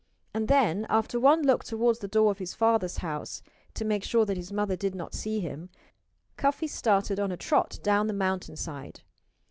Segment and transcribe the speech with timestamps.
[0.33, 3.43] And then, after one look toward the door of his father's house
[3.75, 5.69] to make sure that his mother did not see him
[6.37, 9.01] Cuffy started on a trot down the mountainside.